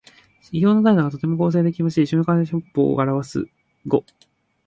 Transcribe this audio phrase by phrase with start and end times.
[0.41, 3.47] 批評の態度が公正できびしい「春秋筆法」を表す
[3.85, 4.03] 語。